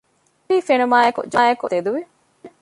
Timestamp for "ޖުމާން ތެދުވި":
1.31-2.01